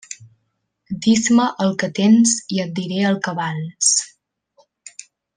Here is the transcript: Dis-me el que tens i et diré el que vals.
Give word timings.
Dis-me 1.07 1.43
el 1.65 1.75
que 1.83 1.89
tens 1.99 2.33
i 2.57 2.61
et 2.65 2.73
diré 2.79 2.99
el 3.13 3.19
que 3.27 3.35
vals. 3.41 3.91